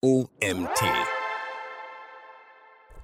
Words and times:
OMT. 0.00 0.84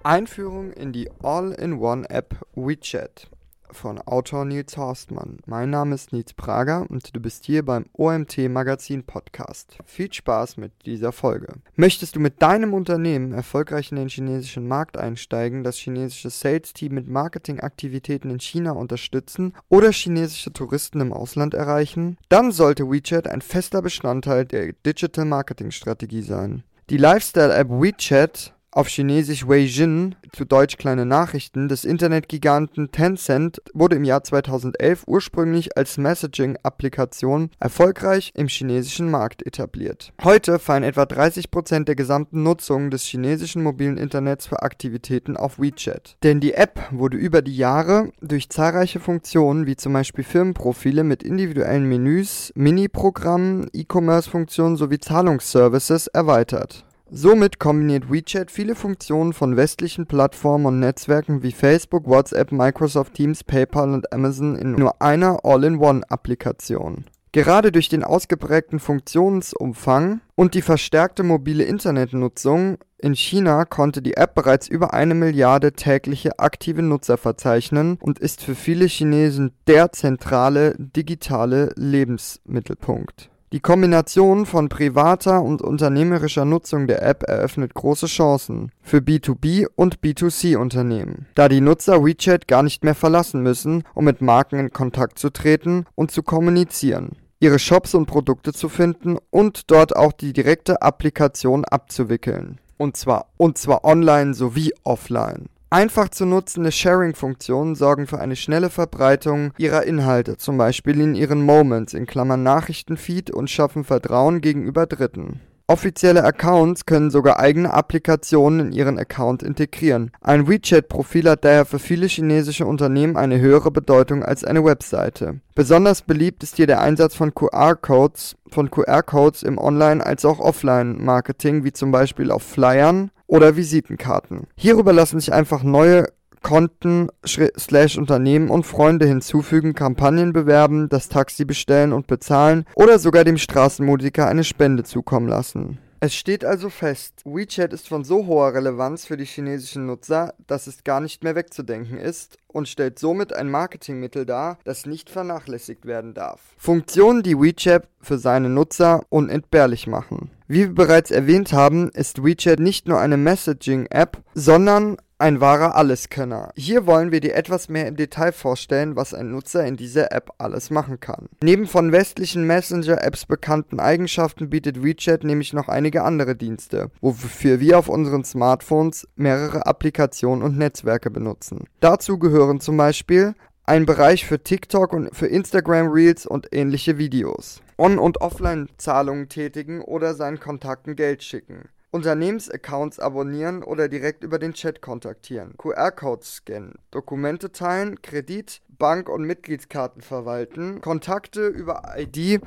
Einführung 0.05 0.71
in 0.71 0.93
die 0.93 1.11
All-in-One-App 1.25 2.47
WeChat 2.55 3.29
von 3.73 3.99
Autor 3.99 4.45
Nils 4.45 4.77
Horstmann. 4.77 5.39
Mein 5.45 5.71
Name 5.71 5.97
ist 5.97 6.13
Nils 6.13 6.35
Prager 6.35 6.87
und 6.89 7.17
du 7.17 7.19
bist 7.19 7.47
hier 7.47 7.65
beim 7.65 7.87
OMT 7.95 8.49
Magazin 8.49 9.03
Podcast. 9.03 9.77
Viel 9.85 10.13
Spaß 10.13 10.57
mit 10.57 10.71
dieser 10.87 11.11
Folge. 11.11 11.55
Möchtest 11.75 12.15
du 12.15 12.21
mit 12.21 12.41
deinem 12.41 12.73
Unternehmen 12.75 13.33
erfolgreich 13.33 13.91
in 13.91 13.97
den 13.97 14.09
chinesischen 14.09 14.69
Markt 14.69 14.97
einsteigen, 14.97 15.65
das 15.65 15.79
chinesische 15.79 16.31
Sales-Team 16.31 16.95
mit 16.95 17.09
Marketingaktivitäten 17.09 18.31
in 18.31 18.39
China 18.39 18.71
unterstützen 18.71 19.53
oder 19.69 19.91
chinesische 19.91 20.53
Touristen 20.53 21.01
im 21.01 21.13
Ausland 21.13 21.55
erreichen? 21.55 22.19
Dann 22.29 22.53
sollte 22.53 22.89
WeChat 22.89 23.27
ein 23.27 23.43
fester 23.43 23.83
Bestandteil 23.83 24.45
der 24.45 24.75
Digital 24.87 25.25
Marketing 25.25 25.73
Strategie 25.73 26.23
sein. 26.23 26.63
Die 26.91 26.99
Lifestyle-App 26.99 27.69
WeChat 27.71 28.54
auf 28.75 28.89
Chinesisch 28.89 29.47
Weijin, 29.47 30.17
zu 30.33 30.45
Deutsch 30.45 30.77
kleine 30.77 31.07
Nachrichten, 31.07 31.69
des 31.69 31.85
Internetgiganten 31.85 32.91
Tencent 32.91 33.63
wurde 33.73 33.97
im 33.97 34.05
Jahr 34.05 34.25
2011 34.25 35.05
ursprünglich 35.07 35.77
als 35.77 35.97
Messaging-Applikation 35.97 37.51
erfolgreich 37.61 38.33
im 38.35 38.49
chinesischen 38.49 39.11
Markt 39.11 39.47
etabliert. 39.47 40.13
Heute 40.23 40.59
fallen 40.59 40.83
etwa 40.83 41.05
30% 41.05 41.85
der 41.85 41.95
gesamten 41.95 42.43
Nutzung 42.43 42.91
des 42.91 43.05
chinesischen 43.05 43.63
mobilen 43.63 43.97
Internets 43.97 44.47
für 44.47 44.63
Aktivitäten 44.63 45.37
auf 45.37 45.61
WeChat. 45.61 46.17
Denn 46.25 46.41
die 46.41 46.55
App 46.55 46.81
wurde 46.91 47.17
über 47.17 47.43
die 47.43 47.57
Jahre 47.57 48.11
durch 48.21 48.51
zahlreiche 48.51 48.99
Funktionen 48.99 49.67
wie 49.67 49.77
zum 49.77 49.93
Beispiel 49.93 50.25
Firmenprofile 50.25 51.05
mit 51.05 51.23
individuellen 51.23 51.89
Menüs, 51.89 52.53
Mini-Programmen, 52.57 53.69
E-Commerce-Funktionen 53.73 54.77
sowie 54.77 54.99
Zahlungsservices 54.99 56.09
erweitert. 56.09 56.85
Somit 57.11 57.59
kombiniert 57.59 58.11
WeChat 58.11 58.51
viele 58.51 58.75
Funktionen 58.75 59.33
von 59.33 59.57
westlichen 59.57 60.07
Plattformen 60.07 60.67
und 60.67 60.81
Netzwerken 60.81 61.43
wie 61.43 61.53
Facebook, 61.53 62.09
WhatsApp, 62.09 62.51
Microsoft 62.51 63.15
Teams, 63.15 63.45
PayPal 63.45 63.93
und 63.93 64.13
Amazon 64.13 64.57
in 64.57 64.73
nur 64.73 65.01
einer 65.03 65.45
All-in-One-Applikation. 65.45 67.05
Gerade 67.33 67.73
durch 67.73 67.89
den 67.89 68.05
ausgeprägten 68.05 68.79
Funktionsumfang 68.79 70.21
und 70.37 70.55
die 70.55 70.63
verstärkte 70.63 71.25
mobile 71.25 71.65
Internetnutzung 71.65 72.79
in 72.97 73.15
China 73.15 73.65
konnte 73.65 74.03
die 74.03 74.17
App 74.17 74.35
bereits 74.35 74.69
über 74.69 74.95
eine 74.95 75.15
Milliarde 75.15 75.73
tägliche 75.73 76.39
aktive 76.39 76.81
Nutzer 76.81 77.19
verzeichnen 77.19 77.99
und 78.01 78.19
ist 78.21 78.43
für 78.43 78.55
viele 78.55 78.87
Chinesen 78.87 79.53
der 79.67 79.93
zentrale 79.93 80.77
digitale 80.79 81.73
Lebensmittelpunkt. 81.77 83.31
Die 83.55 83.61
Kombination 83.61 84.47
von 84.47 84.69
privater 84.69 85.41
und 85.41 85.63
unternehmerischer 85.63 86.45
Nutzung 86.45 86.89
der 86.89 87.05
App 87.05 87.23
eröffnet 87.23 87.73
große 87.73 88.07
Chancen 88.07 88.73
für 88.83 88.97
B2B 88.97 89.67
und 89.77 90.01
B2C-Unternehmen, 90.01 91.27
da 91.37 91.49
die 91.49 91.61
Nutzer 91.61 92.05
WeChat 92.05 92.49
gar 92.49 92.65
nicht 92.65 92.83
mehr 92.83 92.97
verlassen 92.97 93.45
müssen, 93.45 93.85
um 93.95 94.07
mit 94.07 94.21
Marken 94.21 94.59
in 94.59 94.73
Kontakt 94.73 95.21
zu 95.21 95.31
treten 95.31 95.85
und 95.95 96.11
zu 96.11 96.25
kommunizieren, 96.25 97.13
ihre 97.39 97.61
Shops 97.61 97.95
und 97.95 98.07
Produkte 98.07 98.53
zu 98.53 98.69
finden 98.69 99.19
und 99.31 99.71
dort 99.71 99.95
auch 99.95 100.11
die 100.11 100.33
direkte 100.33 100.83
Applikation 100.83 101.65
abzuwickeln. 101.65 102.59
Und 102.77 102.97
zwar, 102.97 103.27
und 103.37 103.57
zwar 103.57 103.85
online 103.85 104.35
sowie 104.35 104.73
offline. 104.83 105.49
Einfach 105.75 106.09
zu 106.09 106.25
nutzende 106.25 106.71
Sharing-Funktionen 106.71 107.75
sorgen 107.75 108.07
für 108.07 108.21
eine 108.21 108.37
schnelle 108.37 108.71
Verbreitung 108.71 109.53
ihrer 109.59 109.83
Inhalte, 109.83 110.37
zum 110.37 110.57
Beispiel 110.57 111.01
in 111.01 111.17
ihren 111.17 111.43
Moments 111.43 111.95
in 111.95 112.07
Klammern 112.07 112.45
Nachrichtenfeed 112.45 113.33
und 113.33 113.51
schaffen 113.51 113.83
Vertrauen 113.83 114.41
gegenüber 114.41 114.87
Dritten. 114.87 115.41
Offizielle 115.67 116.23
Accounts 116.23 116.87
können 116.87 117.11
sogar 117.11 117.41
eigene 117.41 117.75
Applikationen 117.75 118.69
in 118.69 118.73
ihren 118.73 119.01
Account 119.01 119.43
integrieren. 119.43 120.13
Ein 120.21 120.47
WeChat-Profil 120.47 121.29
hat 121.29 121.45
daher 121.45 121.65
für 121.65 121.81
viele 121.81 122.07
chinesische 122.07 122.67
Unternehmen 122.67 123.17
eine 123.17 123.41
höhere 123.41 123.73
Bedeutung 123.73 124.23
als 124.23 124.45
eine 124.45 124.65
Webseite. 124.65 125.41
Besonders 125.57 126.03
beliebt 126.03 126.45
ist 126.45 126.55
hier 126.55 126.69
der 126.69 126.83
Einsatz 126.83 127.17
von 127.17 127.35
QR-Codes 127.35 128.37
von 128.49 128.71
QR-Codes 128.71 129.43
im 129.43 129.59
Online- 129.59 130.07
als 130.07 130.25
auch 130.25 130.39
Offline-Marketing, 130.39 131.65
wie 131.65 131.73
zum 131.73 131.91
Beispiel 131.91 132.31
auf 132.31 132.45
Flyern 132.45 133.11
oder 133.27 133.57
Visitenkarten. 133.57 134.47
Hierüber 134.57 134.93
lassen 134.93 135.21
sich 135.21 135.33
einfach 135.33 135.63
neue 135.63 136.07
Konten, 136.43 137.09
slash 137.27 137.97
Unternehmen 137.97 138.51
und 138.51 138.67
Freunde 138.67 139.07
hinzufügen, 139.07 139.73
Kampagnen 139.73 140.35
bewerben, 140.35 140.91
das 140.91 141.09
Taxi 141.09 141.47
bestellen 141.47 141.95
und 141.95 142.07
bezahlen 142.07 142.67
oder 142.75 142.99
sogar 142.99 143.25
dem 143.25 143.39
Straßenmusiker 143.39 144.27
eine 144.29 144.45
Spende 144.45 144.85
zukommen 144.85 145.27
lassen. 145.27 145.79
Es 146.01 146.15
steht 146.15 146.45
also 146.45 146.69
fest, 146.71 147.23
WeChat 147.25 147.73
ist 147.73 147.89
von 147.89 148.05
so 148.05 148.27
hoher 148.27 148.55
Relevanz 148.55 149.07
für 149.07 149.17
die 149.17 149.25
chinesischen 149.25 149.87
Nutzer, 149.87 150.35
dass 150.47 150.67
es 150.67 150.85
gar 150.85 151.01
nicht 151.01 151.25
mehr 151.25 151.35
wegzudenken 151.35 151.99
ist 151.99 152.37
und 152.47 152.69
stellt 152.69 152.99
somit 152.99 153.33
ein 153.33 153.51
Marketingmittel 153.51 154.27
dar, 154.27 154.59
das 154.65 154.87
nicht 154.87 155.11
vernachlässigt 155.11 155.87
werden 155.87 156.15
darf. 156.15 156.41
Funktionen, 156.57 157.23
die 157.23 157.39
WeChat 157.39 157.89
für 158.01 158.19
seine 158.19 158.49
Nutzer 158.49 159.05
unentbehrlich 159.09 159.87
machen. 159.87 160.31
Wie 160.47 160.67
wir 160.67 160.75
bereits 160.75 161.11
erwähnt 161.11 161.53
haben, 161.53 161.91
ist 161.91 162.23
WeChat 162.23 162.61
nicht 162.61 162.87
nur 162.87 163.01
eine 163.01 163.17
Messaging-App, 163.17 164.23
sondern 164.35 164.99
ein 165.19 165.41
wahrer 165.41 165.77
Alleskönner. 165.77 166.51
Hier 166.57 166.87
wollen 166.87 167.13
wir 167.13 167.21
dir 167.21 167.35
etwas 167.35 167.69
mehr 167.69 167.87
im 167.87 167.97
Detail 167.97 168.33
vorstellen, 168.33 168.97
was 168.97 169.15
ein 169.15 169.31
Nutzer 169.31 169.65
in 169.65 169.77
dieser 169.77 170.13
App 170.13 170.33
alles 170.39 170.71
machen 170.71 171.01
kann. 171.01 171.29
Neben 171.43 171.67
von 171.67 171.93
westlichen 171.93 172.47
Messenger-Apps 172.47 173.27
bekannten 173.27 173.81
Eigenschaften 173.81 174.51
bietet 174.51 174.83
WeChat 174.83 175.25
nämlich 175.25 175.53
noch 175.53 175.69
einige 175.69 176.03
andere 176.03 176.35
Dienste, 176.35 176.91
wofür 177.01 177.61
wir 177.61 177.79
auf 177.79 177.89
unseren 177.89 178.25
Smartphones 178.25 179.07
mehrere 179.17 179.67
Applikationen 179.67 180.43
und 180.43 180.59
Netzwerke 180.59 181.11
benutzen. 181.11 181.65
Dazu 181.81 182.19
gehören 182.19 182.61
zum 182.61 182.77
Beispiel 182.77 183.35
ein 183.67 183.87
Bereich 183.87 184.27
für 184.27 184.43
TikTok 184.43 184.93
und 184.93 185.17
für 185.17 185.27
Instagram 185.27 185.89
Reels 185.89 186.27
und 186.27 186.49
ähnliche 186.53 186.99
Videos. 186.99 187.63
On- 187.79 187.99
und 187.99 188.21
Offline-Zahlungen 188.21 189.29
tätigen 189.29 189.81
oder 189.81 190.15
seinen 190.15 190.39
Kontakten 190.39 190.97
Geld 190.97 191.23
schicken. 191.23 191.69
Unternehmensaccounts 191.95 192.99
abonnieren 192.99 193.63
oder 193.63 193.89
direkt 193.89 194.25
über 194.25 194.41
den 194.41 194.53
Chat 194.53 194.83
kontaktieren, 194.83 195.55
QR-Codes 195.57 196.35
scannen, 196.35 196.75
Dokumente 196.91 197.53
teilen, 197.53 198.03
Kredit, 198.03 198.63
Bank- 198.67 199.09
und 199.09 199.23
Mitgliedskarten 199.23 200.03
verwalten, 200.03 200.81
Kontakte 200.81 201.47
über 201.47 201.95
ID 201.97 202.41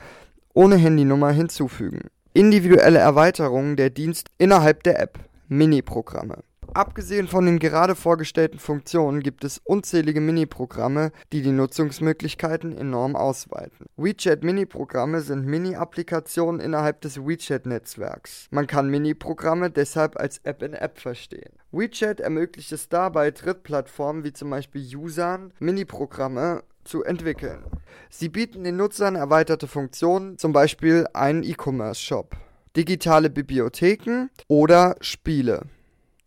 ohne 0.53 0.75
Handynummer 0.75 1.31
hinzufügen, 1.31 2.09
individuelle 2.33 2.99
Erweiterungen 2.99 3.77
der 3.77 3.89
Dienst 3.89 4.27
innerhalb 4.37 4.83
der 4.83 4.99
App, 4.99 5.17
Mini-Programme. 5.47 6.43
Abgesehen 6.73 7.27
von 7.27 7.45
den 7.45 7.59
gerade 7.59 7.95
vorgestellten 7.95 8.59
Funktionen 8.59 9.21
gibt 9.21 9.43
es 9.43 9.59
unzählige 9.63 10.21
Mini-Programme, 10.21 11.11
die 11.31 11.41
die 11.41 11.51
Nutzungsmöglichkeiten 11.51 12.77
enorm 12.77 13.15
ausweiten. 13.15 13.87
WeChat 13.95 14.43
Mini-Programme 14.43 15.21
sind 15.21 15.45
Mini-Applikationen 15.45 16.61
innerhalb 16.61 17.01
des 17.01 17.17
WeChat-Netzwerks. 17.17 18.47
Man 18.51 18.67
kann 18.67 18.89
Mini-Programme 18.89 19.71
deshalb 19.71 20.19
als 20.19 20.39
App-in-App 20.43 20.99
verstehen. 20.99 21.53
WeChat 21.71 22.19
ermöglicht 22.19 22.71
es 22.71 22.89
dabei, 22.89 23.31
Drittplattformen 23.31 24.23
wie 24.23 24.33
zum 24.33 24.49
Beispiel 24.49 24.83
Usern 24.95 25.53
Mini-Programme 25.59 26.63
zu 26.83 27.03
entwickeln. 27.03 27.63
Sie 28.09 28.29
bieten 28.29 28.63
den 28.63 28.77
Nutzern 28.77 29.15
erweiterte 29.15 29.67
Funktionen, 29.67 30.37
zum 30.37 30.53
Beispiel 30.53 31.07
einen 31.13 31.43
E-Commerce-Shop, 31.43 32.35
digitale 32.75 33.29
Bibliotheken 33.29 34.29
oder 34.47 34.95
Spiele. 35.01 35.63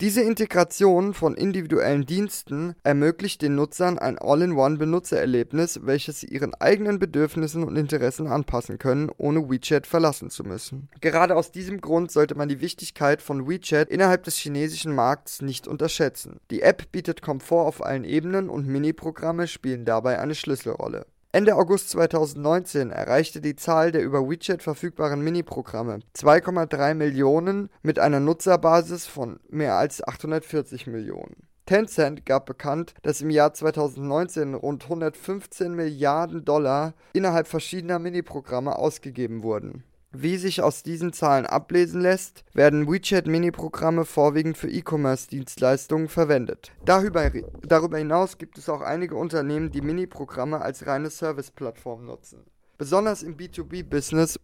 Diese 0.01 0.23
Integration 0.23 1.13
von 1.13 1.35
individuellen 1.35 2.07
Diensten 2.07 2.75
ermöglicht 2.85 3.43
den 3.43 3.55
Nutzern 3.55 3.99
ein 3.99 4.17
All-in-One-Benutzererlebnis, 4.17 5.81
welches 5.83 6.21
sie 6.21 6.29
ihren 6.29 6.55
eigenen 6.55 6.99
Bedürfnissen 6.99 7.63
und 7.65 7.77
Interessen 7.77 8.27
anpassen 8.27 8.79
können, 8.79 9.11
ohne 9.19 9.51
WeChat 9.51 9.87
verlassen 9.87 10.31
zu 10.31 10.43
müssen. 10.43 10.89
Gerade 11.03 11.37
aus 11.37 11.53
diesem 11.53 11.83
Grund 11.83 12.11
sollte 12.11 12.35
man 12.35 12.49
die 12.49 12.63
Wichtigkeit 12.63 13.21
von 13.21 13.47
WeChat 13.47 13.91
innerhalb 13.91 14.25
des 14.25 14.39
chinesischen 14.39 14.95
Markts 14.95 15.43
nicht 15.43 15.69
unterschätzen. 15.69 16.41
Die 16.51 16.63
App 16.63 16.91
bietet 16.93 17.21
Komfort 17.21 17.67
auf 17.67 17.85
allen 17.85 18.05
Ebenen 18.05 18.49
und 18.49 18.67
Mini-Programme 18.67 19.49
spielen 19.49 19.85
dabei 19.85 20.19
eine 20.19 20.35
Schlüsselrolle. 20.35 21.05
Ende 21.33 21.55
August 21.55 21.91
2019 21.91 22.91
erreichte 22.91 23.41
die 23.41 23.55
Zahl 23.55 23.93
der 23.93 24.03
über 24.03 24.29
WeChat 24.29 24.65
verfügbaren 24.65 25.23
Mini-Programme 25.23 26.01
2,3 26.17 26.95
Millionen 26.95 27.69
mit 27.83 28.01
einer 28.01 28.19
Nutzerbasis 28.19 29.07
von 29.07 29.39
mehr 29.49 29.77
als 29.77 30.03
840 30.03 30.89
Millionen. 30.89 31.37
Tencent 31.67 32.27
gab 32.27 32.47
bekannt, 32.47 32.95
dass 33.03 33.21
im 33.21 33.31
Jahr 33.31 33.55
2019 33.55 34.55
rund 34.55 34.83
115 34.83 35.73
Milliarden 35.73 36.45
Dollar 36.45 36.95
innerhalb 37.13 37.47
verschiedener 37.47 38.01
Mini-Programme 38.01 38.75
ausgegeben 38.75 39.45
wurden. 39.45 39.85
Wie 40.13 40.37
sich 40.39 40.61
aus 40.61 40.83
diesen 40.83 41.13
Zahlen 41.13 41.47
ablesen 41.47 42.01
lässt, 42.01 42.43
werden 42.53 42.89
WeChat-Mini-Programme 42.91 44.05
vorwiegend 44.05 44.59
für 44.59 44.69
E-Commerce-Dienstleistungen 44.69 46.09
verwendet. 46.09 46.73
Darüber, 46.85 47.31
darüber 47.63 47.99
hinaus 47.99 48.37
gibt 48.37 48.59
es 48.59 48.69
auch 48.69 48.81
einige 48.81 49.15
Unternehmen, 49.15 49.71
die 49.71 49.83
Mini-Programme 49.83 50.61
als 50.63 50.85
reine 50.85 51.11
Service-Plattform 51.11 52.07
nutzen. 52.07 52.45
Besonders 52.77 53.23
im 53.23 53.37
B2B-Business 53.37 54.41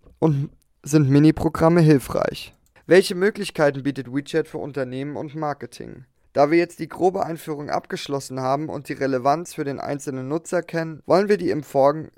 sind 0.84 1.10
Mini-Programme 1.10 1.80
hilfreich. 1.80 2.54
Welche 2.86 3.16
Möglichkeiten 3.16 3.82
bietet 3.82 4.14
WeChat 4.14 4.46
für 4.46 4.58
Unternehmen 4.58 5.16
und 5.16 5.34
Marketing? 5.34 6.04
Da 6.36 6.50
wir 6.50 6.58
jetzt 6.58 6.80
die 6.80 6.88
grobe 6.88 7.24
Einführung 7.24 7.70
abgeschlossen 7.70 8.40
haben 8.40 8.68
und 8.68 8.90
die 8.90 8.92
Relevanz 8.92 9.54
für 9.54 9.64
den 9.64 9.80
einzelnen 9.80 10.28
Nutzer 10.28 10.60
kennen, 10.60 11.02
wollen 11.06 11.30
wir 11.30 11.38
dir 11.38 11.50
im, 11.50 11.62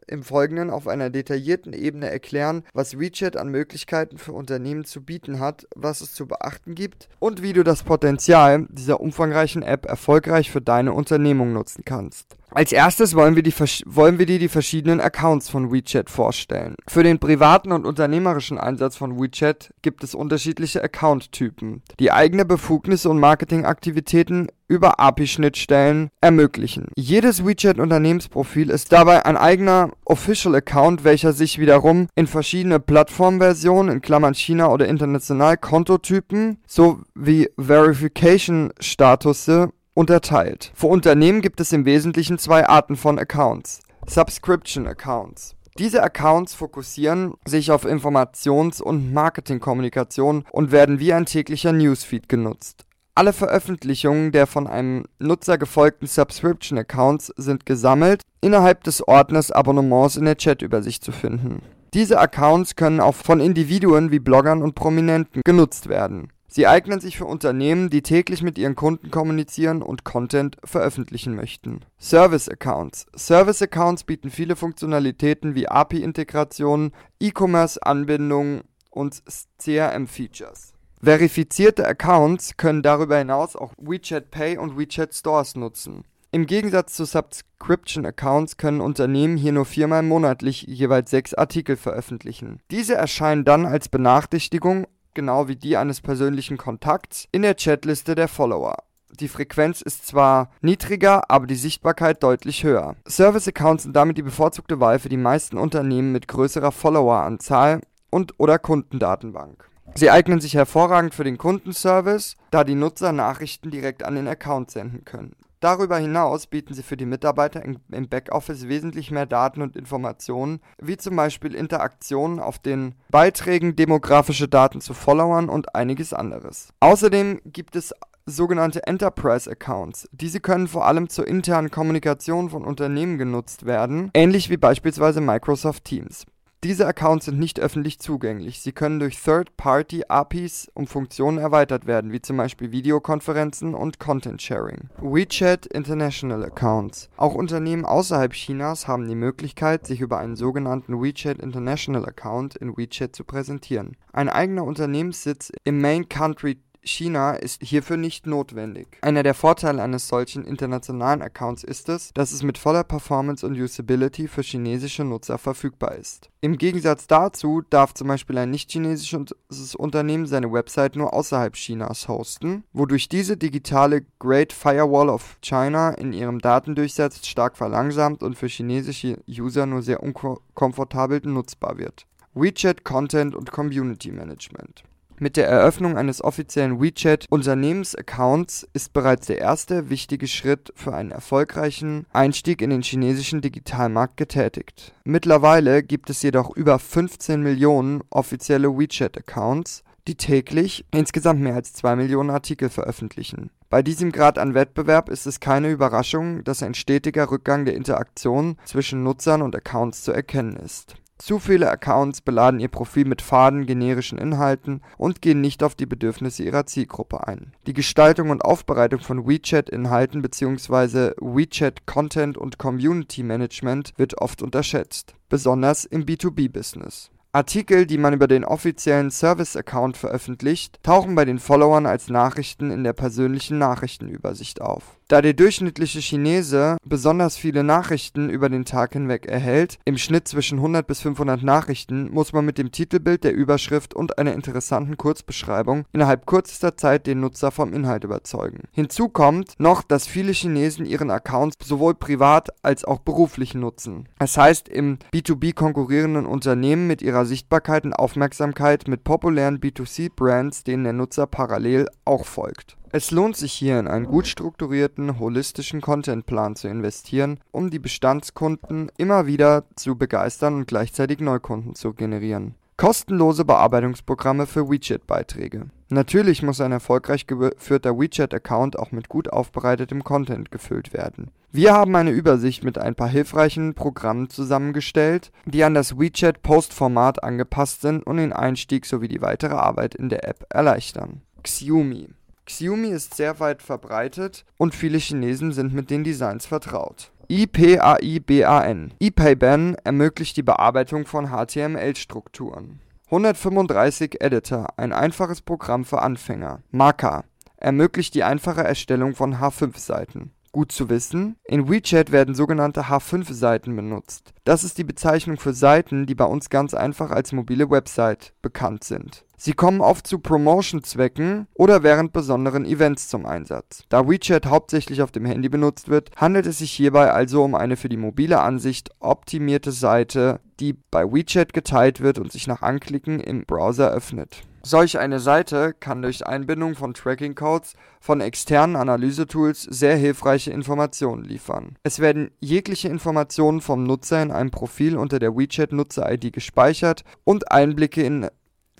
im, 0.08 0.22
Folgenden 0.24 0.70
auf 0.70 0.88
einer 0.88 1.08
detaillierten 1.08 1.72
Ebene 1.72 2.10
erklären, 2.10 2.64
was 2.74 2.98
WeChat 2.98 3.36
an 3.36 3.48
Möglichkeiten 3.48 4.18
für 4.18 4.32
Unternehmen 4.32 4.84
zu 4.84 5.04
bieten 5.04 5.38
hat, 5.38 5.68
was 5.76 6.00
es 6.00 6.14
zu 6.14 6.26
beachten 6.26 6.74
gibt 6.74 7.08
und 7.20 7.42
wie 7.42 7.52
du 7.52 7.62
das 7.62 7.84
Potenzial 7.84 8.66
dieser 8.70 9.00
umfangreichen 9.00 9.62
App 9.62 9.86
erfolgreich 9.86 10.50
für 10.50 10.60
deine 10.60 10.94
Unternehmung 10.94 11.52
nutzen 11.52 11.84
kannst. 11.84 12.37
Als 12.50 12.72
erstes 12.72 13.14
wollen 13.14 13.36
wir, 13.36 13.42
die, 13.42 13.52
wollen 13.86 14.18
wir 14.18 14.26
dir 14.26 14.38
die 14.38 14.48
verschiedenen 14.48 15.00
Accounts 15.00 15.50
von 15.50 15.70
WeChat 15.70 16.08
vorstellen. 16.08 16.76
Für 16.86 17.02
den 17.02 17.18
privaten 17.18 17.72
und 17.72 17.84
unternehmerischen 17.84 18.58
Einsatz 18.58 18.96
von 18.96 19.20
WeChat 19.20 19.70
gibt 19.82 20.02
es 20.02 20.14
unterschiedliche 20.14 20.82
Account-Typen, 20.82 21.82
die 22.00 22.10
eigene 22.10 22.46
Befugnisse 22.46 23.10
und 23.10 23.20
Marketingaktivitäten 23.20 24.48
über 24.66 25.00
API-Schnittstellen 25.00 26.10
ermöglichen. 26.20 26.88
Jedes 26.94 27.44
WeChat-Unternehmensprofil 27.44 28.70
ist 28.70 28.92
dabei 28.92 29.24
ein 29.24 29.36
eigener 29.36 29.90
Official 30.04 30.54
Account, 30.54 31.04
welcher 31.04 31.32
sich 31.32 31.58
wiederum 31.58 32.08
in 32.14 32.26
verschiedene 32.26 32.80
Plattformversionen, 32.80 33.94
in 33.94 34.02
Klammern 34.02 34.34
China 34.34 34.68
oder 34.68 34.86
international, 34.86 35.56
Kontotypen 35.56 36.58
sowie 36.66 37.48
Verification-Statusse 37.58 39.70
unterteilt. 39.98 40.70
Für 40.76 40.86
Unternehmen 40.86 41.40
gibt 41.40 41.60
es 41.60 41.72
im 41.72 41.84
Wesentlichen 41.84 42.38
zwei 42.38 42.68
Arten 42.68 42.94
von 42.94 43.18
Accounts. 43.18 43.80
Subscription 44.06 44.86
Accounts. 44.86 45.56
Diese 45.76 46.04
Accounts 46.04 46.54
fokussieren 46.54 47.34
sich 47.44 47.72
auf 47.72 47.84
Informations- 47.84 48.80
und 48.80 49.12
Marketingkommunikation 49.12 50.44
und 50.52 50.70
werden 50.70 51.00
wie 51.00 51.12
ein 51.12 51.26
täglicher 51.26 51.72
Newsfeed 51.72 52.28
genutzt. 52.28 52.84
Alle 53.16 53.32
Veröffentlichungen 53.32 54.30
der 54.30 54.46
von 54.46 54.68
einem 54.68 55.06
Nutzer 55.18 55.58
gefolgten 55.58 56.06
Subscription 56.06 56.78
Accounts 56.78 57.32
sind 57.36 57.66
gesammelt 57.66 58.22
innerhalb 58.40 58.84
des 58.84 59.06
Ordners 59.06 59.50
Abonnements 59.50 60.16
in 60.16 60.26
der 60.26 60.36
Chatübersicht 60.36 61.02
zu 61.02 61.10
finden. 61.10 61.60
Diese 61.92 62.20
Accounts 62.20 62.76
können 62.76 63.00
auch 63.00 63.16
von 63.16 63.40
Individuen 63.40 64.12
wie 64.12 64.20
Bloggern 64.20 64.62
und 64.62 64.76
Prominenten 64.76 65.42
genutzt 65.44 65.88
werden. 65.88 66.28
Sie 66.50 66.66
eignen 66.66 66.98
sich 66.98 67.18
für 67.18 67.26
Unternehmen, 67.26 67.90
die 67.90 68.00
täglich 68.00 68.42
mit 68.42 68.56
ihren 68.56 68.74
Kunden 68.74 69.10
kommunizieren 69.10 69.82
und 69.82 70.04
Content 70.04 70.56
veröffentlichen 70.64 71.34
möchten. 71.34 71.80
Service 72.00 72.48
Accounts. 72.48 73.06
Service 73.14 73.60
Accounts 73.60 74.04
bieten 74.04 74.30
viele 74.30 74.56
Funktionalitäten 74.56 75.54
wie 75.54 75.68
API-Integrationen, 75.68 76.92
E-Commerce-Anbindungen 77.20 78.62
und 78.90 79.22
CRM-Features. 79.58 80.72
Verifizierte 81.02 81.86
Accounts 81.86 82.56
können 82.56 82.82
darüber 82.82 83.18
hinaus 83.18 83.54
auch 83.54 83.74
WeChat 83.76 84.30
Pay 84.30 84.56
und 84.56 84.78
WeChat 84.78 85.14
Stores 85.14 85.54
nutzen. 85.54 86.04
Im 86.30 86.46
Gegensatz 86.46 86.94
zu 86.94 87.04
Subscription 87.04 88.04
Accounts 88.04 88.56
können 88.56 88.80
Unternehmen 88.80 89.36
hier 89.36 89.52
nur 89.52 89.64
viermal 89.64 90.02
monatlich 90.02 90.62
jeweils 90.62 91.10
sechs 91.10 91.34
Artikel 91.34 91.76
veröffentlichen. 91.76 92.60
Diese 92.70 92.94
erscheinen 92.96 93.44
dann 93.44 93.64
als 93.64 93.88
Benachrichtigung 93.88 94.86
genau 95.14 95.48
wie 95.48 95.56
die 95.56 95.76
eines 95.76 96.00
persönlichen 96.00 96.56
Kontakts, 96.56 97.28
in 97.32 97.42
der 97.42 97.54
Chatliste 97.54 98.14
der 98.14 98.28
Follower. 98.28 98.76
Die 99.20 99.28
Frequenz 99.28 99.80
ist 99.80 100.06
zwar 100.06 100.50
niedriger, 100.60 101.30
aber 101.30 101.46
die 101.46 101.56
Sichtbarkeit 101.56 102.22
deutlich 102.22 102.62
höher. 102.62 102.94
Service-Accounts 103.08 103.84
sind 103.84 103.96
damit 103.96 104.18
die 104.18 104.22
bevorzugte 104.22 104.80
Wahl 104.80 104.98
für 104.98 105.08
die 105.08 105.16
meisten 105.16 105.56
Unternehmen 105.56 106.12
mit 106.12 106.28
größerer 106.28 106.72
Followeranzahl 106.72 107.80
und 108.10 108.34
oder 108.38 108.58
Kundendatenbank. 108.58 109.68
Sie 109.94 110.10
eignen 110.10 110.40
sich 110.40 110.54
hervorragend 110.54 111.14
für 111.14 111.24
den 111.24 111.38
Kundenservice, 111.38 112.36
da 112.50 112.64
die 112.64 112.74
Nutzer 112.74 113.12
Nachrichten 113.12 113.70
direkt 113.70 114.04
an 114.04 114.14
den 114.14 114.28
Account 114.28 114.70
senden 114.70 115.04
können. 115.04 115.34
Darüber 115.60 115.98
hinaus 115.98 116.46
bieten 116.46 116.74
sie 116.74 116.82
für 116.82 116.96
die 116.96 117.06
Mitarbeiter 117.06 117.64
im 117.64 118.08
Backoffice 118.08 118.68
wesentlich 118.68 119.10
mehr 119.10 119.26
Daten 119.26 119.60
und 119.60 119.76
Informationen, 119.76 120.60
wie 120.80 120.96
zum 120.96 121.16
Beispiel 121.16 121.54
Interaktionen 121.54 122.38
auf 122.38 122.58
den 122.58 122.94
Beiträgen, 123.10 123.74
demografische 123.74 124.48
Daten 124.48 124.80
zu 124.80 124.94
Followern 124.94 125.48
und 125.48 125.74
einiges 125.74 126.12
anderes. 126.12 126.72
Außerdem 126.80 127.40
gibt 127.44 127.74
es 127.74 127.92
sogenannte 128.24 128.86
Enterprise 128.86 129.50
Accounts. 129.50 130.08
Diese 130.12 130.40
können 130.40 130.68
vor 130.68 130.86
allem 130.86 131.08
zur 131.08 131.26
internen 131.26 131.70
Kommunikation 131.70 132.50
von 132.50 132.64
Unternehmen 132.64 133.18
genutzt 133.18 133.66
werden, 133.66 134.10
ähnlich 134.14 134.50
wie 134.50 134.56
beispielsweise 134.58 135.20
Microsoft 135.20 135.84
Teams. 135.84 136.24
Diese 136.64 136.88
Accounts 136.88 137.26
sind 137.26 137.38
nicht 137.38 137.60
öffentlich 137.60 138.00
zugänglich. 138.00 138.60
Sie 138.60 138.72
können 138.72 138.98
durch 138.98 139.22
Third-Party-APIs 139.22 140.72
um 140.74 140.88
Funktionen 140.88 141.38
erweitert 141.38 141.86
werden, 141.86 142.10
wie 142.10 142.20
zum 142.20 142.36
Beispiel 142.36 142.72
Videokonferenzen 142.72 143.74
und 143.74 144.00
Content-Sharing. 144.00 144.88
WeChat 145.00 145.66
International 145.66 146.44
Accounts. 146.44 147.10
Auch 147.16 147.36
Unternehmen 147.36 147.84
außerhalb 147.84 148.32
Chinas 148.32 148.88
haben 148.88 149.06
die 149.06 149.14
Möglichkeit, 149.14 149.86
sich 149.86 150.00
über 150.00 150.18
einen 150.18 150.34
sogenannten 150.34 151.00
WeChat 151.00 151.38
International 151.38 152.04
Account 152.04 152.56
in 152.56 152.76
WeChat 152.76 153.14
zu 153.14 153.22
präsentieren. 153.22 153.96
Ein 154.12 154.28
eigener 154.28 154.64
Unternehmenssitz 154.64 155.52
im 155.62 155.80
Main 155.80 156.08
Country 156.08 156.58
China 156.82 157.32
ist 157.32 157.62
hierfür 157.62 157.96
nicht 157.96 158.26
notwendig. 158.26 158.98
Einer 159.02 159.22
der 159.22 159.34
Vorteile 159.34 159.82
eines 159.82 160.08
solchen 160.08 160.44
internationalen 160.44 161.22
Accounts 161.22 161.64
ist 161.64 161.88
es, 161.88 162.12
dass 162.14 162.32
es 162.32 162.42
mit 162.42 162.58
voller 162.58 162.84
Performance 162.84 163.46
und 163.46 163.58
Usability 163.58 164.28
für 164.28 164.42
chinesische 164.42 165.04
Nutzer 165.04 165.38
verfügbar 165.38 165.94
ist. 165.94 166.30
Im 166.40 166.56
Gegensatz 166.56 167.06
dazu 167.06 167.62
darf 167.68 167.94
zum 167.94 168.08
Beispiel 168.08 168.38
ein 168.38 168.50
nicht-chinesisches 168.50 169.74
Unternehmen 169.74 170.26
seine 170.26 170.52
Website 170.52 170.96
nur 170.96 171.12
außerhalb 171.12 171.54
Chinas 171.54 172.08
hosten, 172.08 172.64
wodurch 172.72 173.08
diese 173.08 173.36
digitale 173.36 174.06
Great 174.18 174.52
Firewall 174.52 175.08
of 175.08 175.38
China 175.42 175.90
in 175.90 176.12
ihrem 176.12 176.38
Datendurchsatz 176.38 177.26
stark 177.26 177.56
verlangsamt 177.56 178.22
und 178.22 178.36
für 178.36 178.46
chinesische 178.46 179.18
User 179.28 179.66
nur 179.66 179.82
sehr 179.82 180.02
unkomfortabel 180.02 181.20
nutzbar 181.24 181.78
wird. 181.78 182.06
WeChat 182.34 182.84
Content 182.84 183.34
und 183.34 183.50
Community 183.50 184.12
Management 184.12 184.84
mit 185.20 185.36
der 185.36 185.48
Eröffnung 185.48 185.96
eines 185.96 186.22
offiziellen 186.22 186.80
WeChat-Unternehmensaccounts 186.80 188.68
ist 188.72 188.92
bereits 188.92 189.26
der 189.26 189.38
erste 189.38 189.90
wichtige 189.90 190.26
Schritt 190.26 190.72
für 190.74 190.94
einen 190.94 191.10
erfolgreichen 191.10 192.06
Einstieg 192.12 192.62
in 192.62 192.70
den 192.70 192.82
chinesischen 192.82 193.40
Digitalmarkt 193.40 194.16
getätigt. 194.16 194.94
Mittlerweile 195.04 195.82
gibt 195.82 196.10
es 196.10 196.22
jedoch 196.22 196.54
über 196.56 196.78
15 196.78 197.42
Millionen 197.42 198.02
offizielle 198.10 198.68
WeChat-Accounts, 198.68 199.84
die 200.08 200.14
täglich 200.16 200.86
insgesamt 200.90 201.40
mehr 201.40 201.54
als 201.54 201.74
2 201.74 201.96
Millionen 201.96 202.30
Artikel 202.30 202.70
veröffentlichen. 202.70 203.50
Bei 203.68 203.82
diesem 203.82 204.10
Grad 204.10 204.38
an 204.38 204.54
Wettbewerb 204.54 205.10
ist 205.10 205.26
es 205.26 205.40
keine 205.40 205.70
Überraschung, 205.70 206.42
dass 206.44 206.62
ein 206.62 206.74
stetiger 206.74 207.30
Rückgang 207.30 207.66
der 207.66 207.74
Interaktion 207.74 208.56
zwischen 208.64 209.02
Nutzern 209.02 209.42
und 209.42 209.54
Accounts 209.54 210.02
zu 210.02 210.12
erkennen 210.12 210.56
ist 210.56 210.96
zu 211.18 211.38
viele 211.38 211.70
Accounts 211.70 212.20
beladen 212.20 212.60
ihr 212.60 212.68
Profil 212.68 213.04
mit 213.04 213.22
faden, 213.22 213.66
generischen 213.66 214.18
Inhalten 214.18 214.82
und 214.96 215.20
gehen 215.20 215.40
nicht 215.40 215.62
auf 215.62 215.74
die 215.74 215.86
Bedürfnisse 215.86 216.44
ihrer 216.44 216.66
Zielgruppe 216.66 217.26
ein. 217.26 217.52
Die 217.66 217.72
Gestaltung 217.72 218.30
und 218.30 218.44
Aufbereitung 218.44 219.00
von 219.00 219.26
WeChat-Inhalten 219.26 220.22
bzw. 220.22 221.12
WeChat-Content 221.20 222.38
und 222.38 222.58
Community-Management 222.58 223.92
wird 223.96 224.18
oft 224.18 224.42
unterschätzt, 224.42 225.14
besonders 225.28 225.84
im 225.84 226.04
B2B-Business 226.04 227.10
Artikel, 227.32 227.86
die 227.86 227.98
man 227.98 228.14
über 228.14 228.26
den 228.26 228.44
offiziellen 228.44 229.10
Service-Account 229.10 229.98
veröffentlicht, 229.98 230.82
tauchen 230.82 231.14
bei 231.14 231.26
den 231.26 231.38
Followern 231.38 231.84
als 231.84 232.08
Nachrichten 232.08 232.70
in 232.70 232.84
der 232.84 232.94
persönlichen 232.94 233.58
Nachrichtenübersicht 233.58 234.62
auf. 234.62 234.97
Da 235.10 235.22
der 235.22 235.32
durchschnittliche 235.32 236.00
Chinese 236.00 236.76
besonders 236.84 237.38
viele 237.38 237.64
Nachrichten 237.64 238.28
über 238.28 238.50
den 238.50 238.66
Tag 238.66 238.92
hinweg 238.92 239.24
erhält, 239.24 239.78
im 239.86 239.96
Schnitt 239.96 240.28
zwischen 240.28 240.58
100 240.58 240.86
bis 240.86 241.00
500 241.00 241.42
Nachrichten, 241.42 242.10
muss 242.12 242.34
man 242.34 242.44
mit 242.44 242.58
dem 242.58 242.72
Titelbild, 242.72 243.24
der 243.24 243.32
Überschrift 243.32 243.94
und 243.94 244.18
einer 244.18 244.34
interessanten 244.34 244.98
Kurzbeschreibung 244.98 245.86
innerhalb 245.94 246.26
kürzester 246.26 246.76
Zeit 246.76 247.06
den 247.06 247.20
Nutzer 247.20 247.50
vom 247.50 247.72
Inhalt 247.72 248.04
überzeugen. 248.04 248.64
Hinzu 248.72 249.08
kommt 249.08 249.54
noch, 249.58 249.80
dass 249.80 250.06
viele 250.06 250.32
Chinesen 250.32 250.84
ihren 250.84 251.10
Accounts 251.10 251.56
sowohl 251.64 251.94
privat 251.94 252.50
als 252.62 252.84
auch 252.84 252.98
beruflich 252.98 253.54
nutzen. 253.54 254.10
Das 254.18 254.36
heißt, 254.36 254.68
im 254.68 254.98
B2B 255.14 255.54
konkurrierenden 255.54 256.26
Unternehmen 256.26 256.86
mit 256.86 257.00
ihrer 257.00 257.24
Sichtbarkeit 257.24 257.86
und 257.86 257.94
Aufmerksamkeit 257.94 258.86
mit 258.88 259.04
populären 259.04 259.58
B2C-Brands, 259.58 260.64
denen 260.64 260.84
der 260.84 260.92
Nutzer 260.92 261.26
parallel 261.26 261.88
auch 262.04 262.26
folgt. 262.26 262.76
Es 262.98 263.12
lohnt 263.12 263.36
sich 263.36 263.52
hier 263.52 263.78
in 263.78 263.86
einen 263.86 264.06
gut 264.06 264.26
strukturierten, 264.26 265.20
holistischen 265.20 265.80
Contentplan 265.80 266.56
zu 266.56 266.66
investieren, 266.66 267.38
um 267.52 267.70
die 267.70 267.78
Bestandskunden 267.78 268.90
immer 268.96 269.28
wieder 269.28 269.66
zu 269.76 269.96
begeistern 269.96 270.56
und 270.56 270.66
gleichzeitig 270.66 271.20
Neukunden 271.20 271.76
zu 271.76 271.94
generieren. 271.94 272.56
Kostenlose 272.76 273.44
Bearbeitungsprogramme 273.44 274.46
für 274.46 274.68
WeChat-Beiträge. 274.68 275.66
Natürlich 275.90 276.42
muss 276.42 276.60
ein 276.60 276.72
erfolgreich 276.72 277.28
geführter 277.28 277.96
WeChat-Account 277.96 278.76
auch 278.76 278.90
mit 278.90 279.08
gut 279.08 279.32
aufbereitetem 279.32 280.02
Content 280.02 280.50
gefüllt 280.50 280.92
werden. 280.92 281.30
Wir 281.52 281.74
haben 281.74 281.94
eine 281.94 282.10
Übersicht 282.10 282.64
mit 282.64 282.78
ein 282.78 282.96
paar 282.96 283.08
hilfreichen 283.08 283.74
Programmen 283.74 284.28
zusammengestellt, 284.28 285.30
die 285.46 285.62
an 285.62 285.74
das 285.74 285.96
WeChat-Post-Format 285.96 287.22
angepasst 287.22 287.80
sind 287.80 288.04
und 288.04 288.16
den 288.16 288.32
Einstieg 288.32 288.86
sowie 288.86 289.06
die 289.06 289.22
weitere 289.22 289.54
Arbeit 289.54 289.94
in 289.94 290.08
der 290.08 290.26
App 290.28 290.46
erleichtern. 290.50 291.20
Xiumi. 291.44 292.08
Xiumi 292.48 292.88
ist 292.88 293.14
sehr 293.14 293.40
weit 293.40 293.62
verbreitet 293.62 294.46
und 294.56 294.74
viele 294.74 294.96
Chinesen 294.96 295.52
sind 295.52 295.74
mit 295.74 295.90
den 295.90 296.02
Designs 296.02 296.46
vertraut. 296.46 297.12
IPAIBAN. 297.28 298.94
IPAIBAN 298.98 299.74
ermöglicht 299.84 300.34
die 300.38 300.42
Bearbeitung 300.42 301.04
von 301.04 301.28
HTML-Strukturen. 301.28 302.80
135 303.06 304.22
Editor, 304.22 304.66
ein 304.78 304.94
einfaches 304.94 305.42
Programm 305.42 305.84
für 305.84 306.00
Anfänger. 306.00 306.62
Maka 306.70 307.24
ermöglicht 307.58 308.14
die 308.14 308.24
einfache 308.24 308.64
Erstellung 308.64 309.14
von 309.14 309.36
H5-Seiten. 309.36 310.30
Gut 310.52 310.72
zu 310.72 310.88
wissen, 310.88 311.36
in 311.44 311.68
WeChat 311.68 312.10
werden 312.10 312.34
sogenannte 312.34 312.84
H5-Seiten 312.84 313.76
benutzt. 313.76 314.32
Das 314.44 314.64
ist 314.64 314.78
die 314.78 314.84
Bezeichnung 314.84 315.36
für 315.36 315.52
Seiten, 315.52 316.06
die 316.06 316.14
bei 316.14 316.24
uns 316.24 316.48
ganz 316.48 316.74
einfach 316.74 317.10
als 317.10 317.32
mobile 317.32 317.70
Website 317.70 318.32
bekannt 318.40 318.84
sind. 318.84 319.24
Sie 319.36 319.52
kommen 319.52 319.80
oft 319.80 320.06
zu 320.06 320.18
Promotion-Zwecken 320.18 321.46
oder 321.54 321.84
während 321.84 322.12
besonderen 322.12 322.64
Events 322.64 323.08
zum 323.08 323.24
Einsatz. 323.24 323.84
Da 323.88 324.08
WeChat 324.08 324.46
hauptsächlich 324.46 325.00
auf 325.00 325.12
dem 325.12 325.26
Handy 325.26 325.48
benutzt 325.48 325.88
wird, 325.88 326.10
handelt 326.16 326.46
es 326.46 326.58
sich 326.58 326.72
hierbei 326.72 327.12
also 327.12 327.44
um 327.44 327.54
eine 327.54 327.76
für 327.76 327.88
die 327.88 327.96
mobile 327.96 328.40
Ansicht 328.40 328.90
optimierte 328.98 329.70
Seite, 329.70 330.40
die 330.58 330.72
bei 330.72 331.04
WeChat 331.04 331.52
geteilt 331.52 332.00
wird 332.00 332.18
und 332.18 332.32
sich 332.32 332.48
nach 332.48 332.62
Anklicken 332.62 333.20
im 333.20 333.44
Browser 333.44 333.92
öffnet. 333.92 334.42
Solch 334.68 334.98
eine 334.98 335.18
Seite 335.18 335.72
kann 335.80 336.02
durch 336.02 336.26
Einbindung 336.26 336.74
von 336.74 336.92
Tracking-Codes 336.92 337.72
von 338.02 338.20
externen 338.20 338.76
Analysetools 338.76 339.62
sehr 339.62 339.96
hilfreiche 339.96 340.50
Informationen 340.50 341.24
liefern. 341.24 341.76
Es 341.84 342.00
werden 342.00 342.32
jegliche 342.38 342.90
Informationen 342.90 343.62
vom 343.62 343.84
Nutzer 343.84 344.22
in 344.22 344.30
einem 344.30 344.50
Profil 344.50 344.98
unter 344.98 345.18
der 345.20 345.34
WeChat-Nutzer-ID 345.34 346.34
gespeichert 346.34 347.04
und 347.24 347.50
Einblicke 347.50 348.02
in 348.02 348.28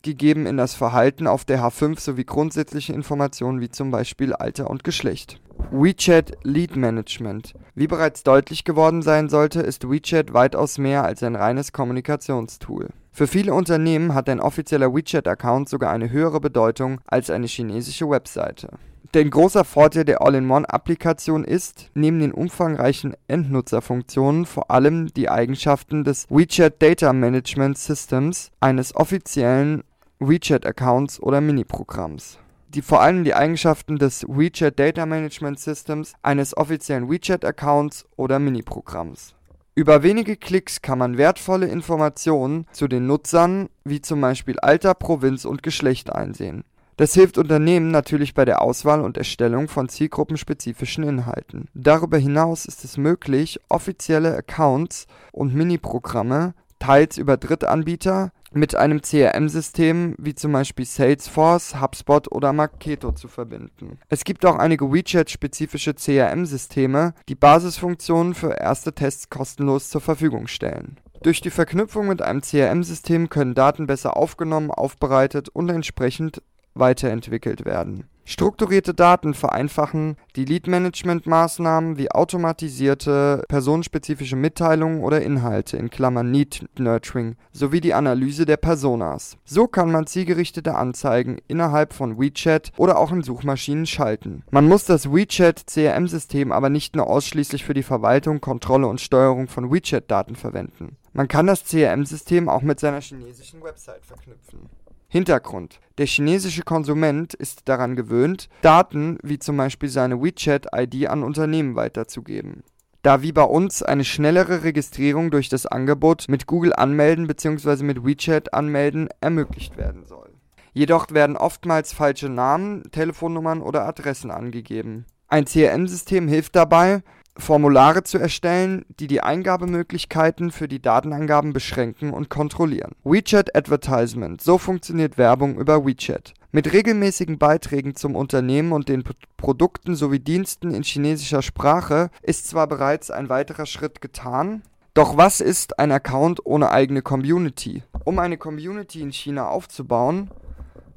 gegeben 0.02 0.45
in 0.45 0.59
das 0.59 0.75
Verhalten 0.75 1.26
auf 1.26 1.47
der 1.47 1.61
H5 1.61 1.99
sowie 1.99 2.25
grundsätzliche 2.25 2.92
Informationen 2.92 3.62
wie 3.62 3.71
zum 3.71 3.90
Beispiel 3.90 4.35
Alter 4.35 4.68
und 4.68 4.85
Geschlecht. 4.85 5.40
WeChat 5.71 6.37
Lead 6.42 6.76
Management. 6.76 7.54
Wie 7.75 7.87
bereits 7.87 8.25
deutlich 8.25 8.64
geworden 8.64 9.00
sein 9.00 9.30
sollte, 9.30 9.61
ist 9.62 9.90
WeChat 9.90 10.35
weitaus 10.35 10.76
mehr 10.76 11.04
als 11.04 11.23
ein 11.23 11.35
reines 11.35 11.73
Kommunikationstool. 11.73 12.90
Für 13.18 13.26
viele 13.26 13.52
Unternehmen 13.52 14.14
hat 14.14 14.28
ein 14.28 14.38
offizieller 14.38 14.94
WeChat-Account 14.94 15.68
sogar 15.68 15.90
eine 15.90 16.12
höhere 16.12 16.38
Bedeutung 16.38 17.00
als 17.08 17.30
eine 17.30 17.48
chinesische 17.48 18.08
Webseite. 18.08 18.68
Denn 19.12 19.30
großer 19.30 19.64
Vorteil 19.64 20.04
der 20.04 20.22
All-in-One-Applikation 20.22 21.42
ist, 21.42 21.90
neben 21.94 22.20
den 22.20 22.30
umfangreichen 22.30 23.16
Endnutzerfunktionen 23.26 24.46
vor 24.46 24.70
allem 24.70 25.12
die 25.14 25.28
Eigenschaften 25.28 26.04
des 26.04 26.26
WeChat 26.30 26.80
Data 26.80 27.12
Management 27.12 27.76
Systems, 27.76 28.52
eines 28.60 28.94
offiziellen 28.94 29.82
WeChat-Accounts 30.20 31.20
oder 31.20 31.40
Mini-Programms 31.40 32.38
die 32.68 32.82
vor 32.82 33.00
allem 33.00 33.25
die 33.25 33.34
Eigenschaften 33.34 33.96
des 33.98 34.26
WeChat 34.28 34.78
Data 34.78 35.06
Management 35.06 35.58
Systems, 35.58 36.12
eines 36.22 36.54
offiziellen 36.54 37.10
WeChat-Accounts 37.10 38.04
oder 38.16 38.38
Mini-Programms. 38.38 39.38
Über 39.78 40.02
wenige 40.02 40.37
Klicks 40.37 40.82
kann 40.82 40.99
man 40.99 41.18
wertvolle 41.18 41.68
Informationen 41.68 42.66
zu 42.73 42.88
den 42.88 43.06
Nutzern, 43.06 43.68
wie 43.85 44.00
zum 44.00 44.20
Beispiel 44.20 44.58
Alter, 44.58 44.92
Provinz 44.92 45.44
und 45.44 45.62
Geschlecht 45.62 46.12
einsehen. 46.12 46.64
Das 46.97 47.14
hilft 47.14 47.38
Unternehmen 47.38 47.92
natürlich 47.92 48.35
bei 48.35 48.44
der 48.44 48.61
Auswahl 48.61 49.00
und 49.00 49.16
Erstellung 49.16 49.68
von 49.68 49.88
zielgruppenspezifischen 49.88 51.04
Inhalten. 51.04 51.68
Darüber 51.75 52.18
hinaus 52.18 52.66
ist 52.66 52.85
es 52.85 52.97
möglich, 52.97 53.61
offizielle 53.68 54.37
Accounts 54.37 55.06
und 55.30 55.54
Mini-Programme 55.54 56.54
teils 56.80 57.16
über 57.16 57.37
Drittanbieter 57.37 58.32
mit 58.52 58.74
einem 58.74 59.02
CRM-System 59.02 60.14
wie 60.18 60.34
zum 60.34 60.52
Beispiel 60.52 60.84
Salesforce, 60.84 61.80
HubSpot 61.80 62.30
oder 62.32 62.52
Marketo 62.52 63.12
zu 63.12 63.28
verbinden. 63.28 63.98
Es 64.08 64.24
gibt 64.24 64.44
auch 64.46 64.56
einige 64.56 64.92
WeChat-spezifische 64.92 65.94
CRM-Systeme, 65.94 67.14
die 67.28 67.34
Basisfunktionen 67.34 68.34
für 68.34 68.52
erste 68.52 68.92
Tests 68.92 69.30
kostenlos 69.30 69.90
zur 69.90 70.00
Verfügung 70.00 70.46
stellen. 70.46 70.98
Durch 71.22 71.40
die 71.40 71.50
Verknüpfung 71.50 72.06
mit 72.08 72.22
einem 72.22 72.42
CRM-System 72.42 73.28
können 73.28 73.54
Daten 73.54 73.86
besser 73.86 74.16
aufgenommen, 74.16 74.70
aufbereitet 74.70 75.48
und 75.48 75.68
entsprechend 75.68 76.42
weiterentwickelt 76.74 77.64
werden. 77.64 78.08
Strukturierte 78.30 78.92
Daten 78.92 79.32
vereinfachen 79.32 80.16
die 80.37 80.44
Lead-Management-Maßnahmen 80.44 81.97
wie 81.97 82.11
automatisierte 82.11 83.42
personenspezifische 83.49 84.37
Mitteilungen 84.37 85.00
oder 85.00 85.23
Inhalte 85.23 85.78
in 85.78 85.88
Klammern 85.88 86.30
Need 86.30 86.68
Nurturing 86.78 87.37
sowie 87.52 87.80
die 87.80 87.94
Analyse 87.94 88.44
der 88.44 88.58
Personas. 88.58 89.38
So 89.47 89.66
kann 89.66 89.90
man 89.90 90.06
zielgerichtete 90.06 90.75
Anzeigen 90.75 91.38
innerhalb 91.49 91.94
von 91.94 92.20
WeChat 92.20 92.70
oder 92.76 92.99
auch 92.99 93.12
in 93.12 93.23
Suchmaschinen 93.23 93.87
schalten. 93.87 94.44
Man 94.50 94.68
muss 94.68 94.85
das 94.85 95.11
WeChat 95.11 95.66
CRM-System 95.66 96.52
aber 96.52 96.68
nicht 96.68 96.97
nur 96.97 97.06
ausschließlich 97.06 97.64
für 97.64 97.73
die 97.73 97.82
Verwaltung, 97.82 98.42
Kontrolle 98.42 98.88
und 98.88 99.00
Steuerung 99.00 99.49
von 99.49 99.73
WeChat-Daten 99.73 100.37
verwenden. 100.37 100.99
Man 101.14 101.28
kann 101.28 101.47
das 101.47 101.64
CRM-System 101.64 102.50
auch 102.50 102.61
mit 102.61 102.78
seiner 102.78 103.00
chinesischen 103.00 103.62
Website 103.62 104.04
verknüpfen. 104.04 104.68
Hintergrund: 105.10 105.80
Der 105.96 106.06
chinesische 106.06 106.62
Konsument 106.62 107.32
ist 107.32 107.62
daran 107.66 107.96
gewöhnt, 107.96 108.50
Daten 108.60 109.18
wie 109.22 109.38
zum 109.38 109.56
Beispiel 109.56 109.88
seine 109.88 110.22
WeChat-ID 110.22 111.08
an 111.08 111.22
Unternehmen 111.22 111.76
weiterzugeben. 111.76 112.62
Da 113.02 113.22
wie 113.22 113.32
bei 113.32 113.44
uns 113.44 113.82
eine 113.82 114.04
schnellere 114.04 114.64
Registrierung 114.64 115.30
durch 115.30 115.48
das 115.48 115.64
Angebot 115.64 116.26
mit 116.28 116.46
Google 116.46 116.74
Anmelden 116.74 117.26
bzw. 117.26 117.84
mit 117.84 118.04
WeChat 118.04 118.52
Anmelden 118.52 119.08
ermöglicht 119.22 119.78
werden 119.78 120.04
soll. 120.04 120.30
Jedoch 120.74 121.10
werden 121.10 121.38
oftmals 121.38 121.94
falsche 121.94 122.28
Namen, 122.28 122.82
Telefonnummern 122.90 123.62
oder 123.62 123.86
Adressen 123.86 124.30
angegeben. 124.30 125.06
Ein 125.28 125.46
CRM-System 125.46 126.28
hilft 126.28 126.54
dabei 126.54 127.02
Formulare 127.38 128.02
zu 128.02 128.18
erstellen, 128.18 128.85
die 129.00 129.07
die 129.07 129.23
Eingabemöglichkeiten 129.23 130.50
für 130.50 130.68
die 130.68 130.83
Datenangaben 130.83 131.52
beschränken 131.52 132.12
und 132.12 132.28
kontrollieren. 132.28 132.92
WeChat 133.04 133.57
Advertisement. 133.57 134.42
So 134.42 134.59
funktioniert 134.59 135.16
Werbung 135.16 135.59
über 135.59 135.87
WeChat. 135.87 136.35
Mit 136.50 136.73
regelmäßigen 136.73 137.38
Beiträgen 137.38 137.95
zum 137.95 138.16
Unternehmen 138.16 138.73
und 138.73 138.88
den 138.88 139.04
P 139.04 139.12
Produkten 139.37 139.95
sowie 139.95 140.18
Diensten 140.18 140.75
in 140.75 140.83
chinesischer 140.83 141.42
Sprache 141.42 142.11
ist 142.23 142.49
zwar 142.49 142.66
bereits 142.66 143.11
ein 143.11 143.28
weiterer 143.28 143.66
Schritt 143.66 144.00
getan, 144.00 144.62
doch 144.99 145.16
was 145.16 145.40
ist 145.40 145.78
ein 145.78 145.92
Account 145.92 146.45
ohne 146.45 146.73
eigene 146.73 147.02
Community? 147.02 147.85
Um 148.04 148.18
eine 148.18 148.37
Community 148.37 149.00
in 149.00 149.12
China 149.12 149.49
aufzubauen, 149.49 150.30